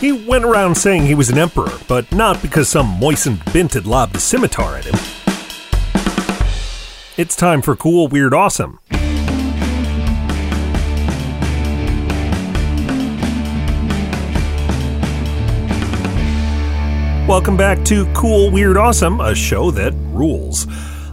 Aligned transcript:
He 0.00 0.12
went 0.12 0.44
around 0.44 0.74
saying 0.74 1.06
he 1.06 1.14
was 1.14 1.30
an 1.30 1.38
emperor, 1.38 1.72
but 1.88 2.12
not 2.12 2.42
because 2.42 2.68
some 2.68 2.86
moistened 2.86 3.42
bint 3.50 3.72
had 3.72 3.86
lobbed 3.86 4.14
a 4.14 4.20
scimitar 4.20 4.76
at 4.76 4.84
him. 4.84 4.94
It's 7.16 7.34
time 7.34 7.62
for 7.62 7.74
Cool, 7.74 8.06
Weird, 8.08 8.34
Awesome. 8.34 8.78
Welcome 17.26 17.56
back 17.56 17.82
to 17.86 18.04
Cool, 18.12 18.50
Weird, 18.50 18.76
Awesome, 18.76 19.22
a 19.22 19.34
show 19.34 19.70
that 19.70 19.94
rules. 20.12 20.66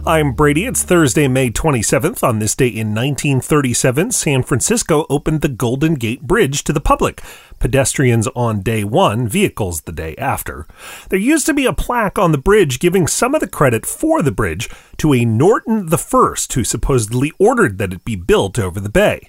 I'm 0.06 0.32
Brady. 0.32 0.66
It's 0.66 0.82
Thursday, 0.82 1.28
May 1.28 1.48
27th. 1.48 2.22
On 2.22 2.38
this 2.38 2.54
day 2.54 2.68
in 2.68 2.88
1937, 2.88 4.10
San 4.10 4.42
Francisco 4.42 5.06
opened 5.08 5.40
the 5.40 5.48
Golden 5.48 5.94
Gate 5.94 6.20
Bridge 6.20 6.62
to 6.64 6.74
the 6.74 6.80
public. 6.80 7.22
Pedestrians 7.58 8.28
on 8.36 8.60
day 8.60 8.84
one, 8.84 9.26
vehicles 9.26 9.80
the 9.82 9.92
day 9.92 10.14
after. 10.16 10.66
There 11.08 11.18
used 11.18 11.46
to 11.46 11.54
be 11.54 11.64
a 11.64 11.72
plaque 11.72 12.18
on 12.18 12.32
the 12.32 12.38
bridge 12.38 12.80
giving 12.80 13.06
some 13.06 13.34
of 13.34 13.40
the 13.40 13.48
credit 13.48 13.86
for 13.86 14.20
the 14.20 14.30
bridge 14.30 14.68
to 14.98 15.14
a 15.14 15.24
Norton 15.24 15.88
I, 15.90 16.34
who 16.54 16.64
supposedly 16.64 17.32
ordered 17.38 17.78
that 17.78 17.94
it 17.94 18.04
be 18.04 18.14
built 18.14 18.58
over 18.58 18.80
the 18.80 18.90
bay. 18.90 19.26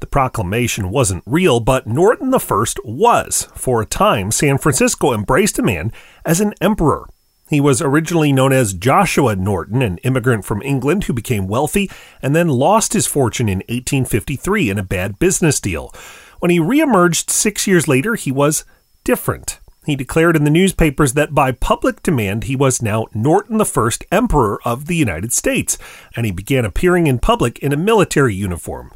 The 0.00 0.06
proclamation 0.06 0.90
wasn't 0.90 1.22
real, 1.24 1.58
but 1.58 1.86
Norton 1.86 2.34
I 2.34 2.64
was. 2.84 3.48
For 3.54 3.80
a 3.80 3.86
time, 3.86 4.30
San 4.30 4.58
Francisco 4.58 5.14
embraced 5.14 5.58
a 5.58 5.62
man 5.62 5.90
as 6.26 6.42
an 6.42 6.52
emperor. 6.60 7.08
He 7.48 7.60
was 7.60 7.80
originally 7.80 8.32
known 8.32 8.52
as 8.52 8.74
Joshua 8.74 9.34
Norton, 9.34 9.80
an 9.80 9.98
immigrant 9.98 10.44
from 10.44 10.62
England 10.62 11.04
who 11.04 11.12
became 11.12 11.48
wealthy 11.48 11.90
and 12.20 12.36
then 12.36 12.48
lost 12.48 12.92
his 12.92 13.06
fortune 13.06 13.48
in 13.48 13.58
1853 13.58 14.70
in 14.70 14.78
a 14.78 14.82
bad 14.82 15.18
business 15.18 15.58
deal. 15.58 15.92
When 16.40 16.50
he 16.50 16.60
reemerged 16.60 17.30
six 17.30 17.66
years 17.66 17.88
later, 17.88 18.14
he 18.14 18.30
was 18.30 18.64
different. 19.02 19.58
He 19.86 19.96
declared 19.96 20.36
in 20.36 20.44
the 20.44 20.50
newspapers 20.50 21.14
that 21.14 21.34
by 21.34 21.52
public 21.52 22.02
demand 22.02 22.44
he 22.44 22.54
was 22.54 22.82
now 22.82 23.06
Norton 23.14 23.58
I, 23.60 23.90
Emperor 24.12 24.60
of 24.62 24.84
the 24.84 24.96
United 24.96 25.32
States, 25.32 25.78
and 26.14 26.26
he 26.26 26.32
began 26.32 26.66
appearing 26.66 27.06
in 27.06 27.18
public 27.18 27.58
in 27.60 27.72
a 27.72 27.76
military 27.76 28.34
uniform. 28.34 28.92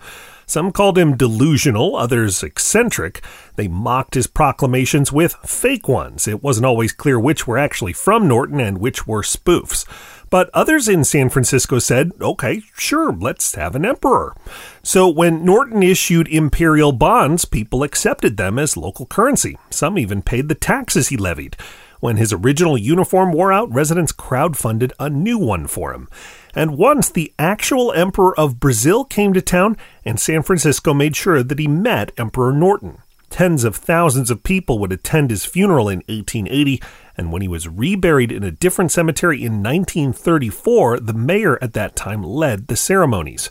Some 0.53 0.70
called 0.70 0.98
him 0.98 1.17
delusional, 1.17 1.97
others 1.97 2.42
eccentric. 2.42 3.25
They 3.56 3.69
mocked 3.69 4.12
his 4.12 4.27
proclamations 4.27 5.11
with 5.11 5.33
fake 5.47 5.89
ones. 5.89 6.28
It 6.28 6.42
wasn't 6.42 6.67
always 6.67 6.92
clear 6.92 7.19
which 7.19 7.47
were 7.47 7.56
actually 7.56 7.94
from 7.94 8.28
Norton 8.28 8.61
and 8.61 8.77
which 8.77 9.06
were 9.06 9.22
spoofs. 9.22 9.86
But 10.28 10.50
others 10.53 10.91
in 10.91 11.05
San 11.05 11.31
Francisco 11.31 11.78
said, 11.78 12.12
okay, 12.20 12.61
sure, 12.77 13.14
let's 13.14 13.55
have 13.55 13.75
an 13.75 13.86
emperor. 13.86 14.36
So 14.83 15.09
when 15.09 15.42
Norton 15.42 15.83
issued 15.83 16.28
imperial 16.28 16.92
bonds, 16.92 17.47
people 17.47 17.83
accepted 17.83 18.37
them 18.37 18.59
as 18.59 18.77
local 18.77 19.06
currency. 19.06 19.56
Some 19.70 19.98
even 19.98 20.20
paid 20.20 20.50
the 20.50 20.55
taxes 20.55 21.09
he 21.09 21.16
levied. 21.16 21.56
When 22.03 22.17
his 22.17 22.33
original 22.33 22.77
uniform 22.77 23.31
wore 23.31 23.53
out, 23.53 23.72
residents 23.72 24.11
crowdfunded 24.11 24.91
a 24.98 25.08
new 25.08 25.39
one 25.39 25.69
for 25.69 25.95
him. 25.95 26.09
And 26.53 26.77
once 26.77 27.09
the 27.09 27.33
actual 27.39 27.92
Emperor 27.92 28.36
of 28.36 28.59
Brazil 28.59 29.05
came 29.05 29.33
to 29.34 29.41
town, 29.41 29.77
and 30.05 30.19
San 30.19 30.42
Francisco 30.42 30.92
made 30.92 31.14
sure 31.14 31.44
that 31.44 31.61
he 31.61 31.69
met 31.69 32.11
Emperor 32.19 32.53
Norton. 32.53 32.98
Tens 33.31 33.62
of 33.62 33.77
thousands 33.77 34.33
of 34.33 34.42
people 34.42 34.81
would 34.81 34.91
attend 34.91 35.31
his 35.31 35.44
funeral 35.44 35.89
in 35.89 35.98
1880, 36.09 36.83
and 37.17 37.31
when 37.31 37.41
he 37.41 37.47
was 37.47 37.69
reburied 37.69 38.33
in 38.33 38.42
a 38.42 38.50
different 38.50 38.91
cemetery 38.91 39.37
in 39.37 39.62
1934, 39.62 40.98
the 40.98 41.14
mayor 41.14 41.56
at 41.62 41.72
that 41.75 41.94
time 41.94 42.25
led 42.25 42.66
the 42.66 42.75
ceremonies. 42.75 43.48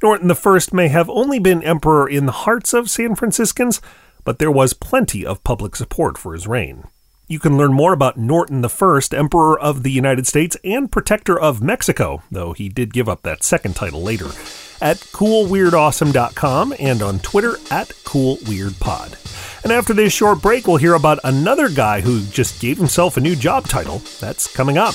Norton 0.00 0.30
I 0.30 0.58
may 0.72 0.86
have 0.86 1.10
only 1.10 1.40
been 1.40 1.64
emperor 1.64 2.08
in 2.08 2.26
the 2.26 2.32
hearts 2.46 2.72
of 2.72 2.88
San 2.88 3.16
Franciscans, 3.16 3.80
but 4.22 4.38
there 4.38 4.52
was 4.52 4.72
plenty 4.72 5.26
of 5.26 5.42
public 5.42 5.74
support 5.74 6.16
for 6.16 6.32
his 6.32 6.46
reign. 6.46 6.84
You 7.30 7.38
can 7.38 7.58
learn 7.58 7.74
more 7.74 7.92
about 7.92 8.16
Norton 8.16 8.64
I, 8.64 9.00
Emperor 9.12 9.60
of 9.60 9.82
the 9.82 9.90
United 9.90 10.26
States 10.26 10.56
and 10.64 10.90
Protector 10.90 11.38
of 11.38 11.62
Mexico, 11.62 12.22
though 12.30 12.54
he 12.54 12.70
did 12.70 12.94
give 12.94 13.06
up 13.06 13.20
that 13.20 13.42
second 13.42 13.76
title 13.76 14.00
later, 14.00 14.28
at 14.80 14.96
coolweirdawesome.com 15.12 16.74
and 16.78 17.02
on 17.02 17.18
Twitter 17.18 17.56
at 17.70 17.88
coolweirdpod. 17.88 19.62
And 19.62 19.72
after 19.72 19.92
this 19.92 20.14
short 20.14 20.40
break, 20.40 20.66
we'll 20.66 20.78
hear 20.78 20.94
about 20.94 21.18
another 21.22 21.68
guy 21.68 22.00
who 22.00 22.22
just 22.26 22.62
gave 22.62 22.78
himself 22.78 23.18
a 23.18 23.20
new 23.20 23.36
job 23.36 23.68
title. 23.68 24.00
That's 24.20 24.46
coming 24.46 24.78
up. 24.78 24.94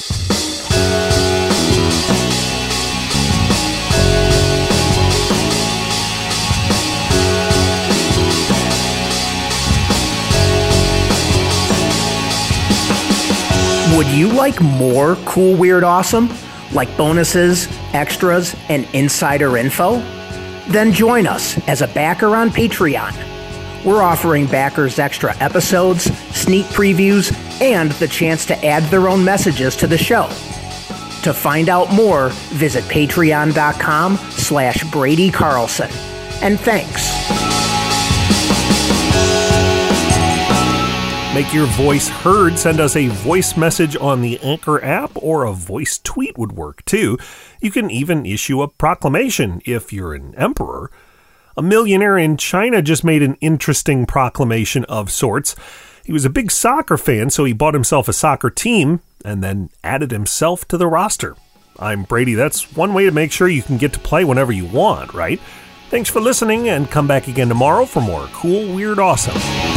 Would 13.95 14.07
you 14.07 14.27
like 14.27 14.59
more 14.59 15.17
cool, 15.17 15.55
weird, 15.55 15.83
awesome? 15.83 16.27
Like 16.71 16.97
bonuses, 16.97 17.67
extras, 17.93 18.55
and 18.67 18.87
insider 18.93 19.55
info? 19.55 19.99
Then 20.69 20.91
join 20.91 21.27
us 21.27 21.59
as 21.67 21.83
a 21.83 21.87
backer 21.87 22.35
on 22.35 22.49
Patreon. 22.49 23.13
We're 23.85 24.01
offering 24.01 24.47
backers 24.47 24.97
extra 24.97 25.37
episodes, 25.37 26.05
sneak 26.35 26.65
previews, 26.67 27.31
and 27.61 27.91
the 27.93 28.07
chance 28.07 28.47
to 28.47 28.65
add 28.65 28.81
their 28.89 29.07
own 29.07 29.23
messages 29.23 29.75
to 29.75 29.85
the 29.85 29.97
show. 29.99 30.27
To 31.21 31.31
find 31.31 31.69
out 31.69 31.93
more, 31.93 32.29
visit 32.49 32.83
patreon.com 32.85 34.17
slash 34.17 34.83
Brady 34.91 35.29
Carlson. 35.29 35.91
And 36.41 36.59
thanks. 36.59 37.12
Make 41.33 41.51
your 41.51 41.65
voice 41.65 42.07
heard. 42.09 42.59
Send 42.59 42.79
us 42.79 42.95
a 42.95 43.07
voice 43.07 43.57
message 43.57 43.95
on 43.95 44.21
the 44.21 44.39
Anchor 44.41 44.83
app, 44.83 45.11
or 45.15 45.45
a 45.45 45.51
voice 45.51 45.97
tweet 45.97 46.37
would 46.37 46.51
work 46.51 46.85
too. 46.85 47.17
You 47.59 47.71
can 47.71 47.89
even 47.89 48.23
issue 48.23 48.61
a 48.61 48.67
proclamation 48.67 49.59
if 49.65 49.91
you're 49.91 50.13
an 50.13 50.35
emperor. 50.35 50.91
A 51.57 51.63
millionaire 51.63 52.19
in 52.19 52.37
China 52.37 52.83
just 52.83 53.03
made 53.03 53.23
an 53.23 53.33
interesting 53.41 54.05
proclamation 54.05 54.85
of 54.85 55.11
sorts. 55.11 55.55
He 56.05 56.13
was 56.13 56.23
a 56.23 56.29
big 56.29 56.51
soccer 56.51 56.97
fan, 56.97 57.31
so 57.31 57.45
he 57.45 57.53
bought 57.53 57.73
himself 57.73 58.07
a 58.07 58.13
soccer 58.13 58.51
team 58.51 59.01
and 59.25 59.43
then 59.43 59.71
added 59.83 60.11
himself 60.11 60.67
to 60.67 60.77
the 60.77 60.85
roster. 60.85 61.35
I'm 61.79 62.03
Brady. 62.03 62.35
That's 62.35 62.75
one 62.75 62.93
way 62.93 63.05
to 63.05 63.11
make 63.11 63.31
sure 63.31 63.47
you 63.47 63.63
can 63.63 63.77
get 63.77 63.93
to 63.93 63.99
play 63.99 64.23
whenever 64.23 64.51
you 64.51 64.65
want, 64.65 65.15
right? 65.15 65.39
Thanks 65.89 66.11
for 66.11 66.21
listening, 66.21 66.69
and 66.69 66.91
come 66.91 67.07
back 67.07 67.27
again 67.27 67.49
tomorrow 67.49 67.85
for 67.85 68.01
more 68.01 68.27
cool, 68.33 68.75
weird, 68.75 68.99
awesome. 68.99 69.72